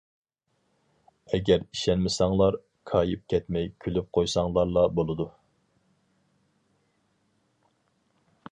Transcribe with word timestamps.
ئەگەر 1.37 1.65
ئىشەنمىسەڭلار 1.65 2.57
كايىپ 2.91 3.21
كەتمەي 3.33 3.69
كۈلۈپ 3.85 4.09
قويساڭلارلا 4.19 4.87
بولىدۇ. 5.01 5.29